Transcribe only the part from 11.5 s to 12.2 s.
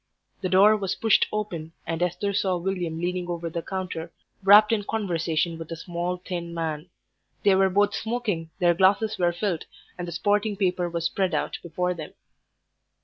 before them.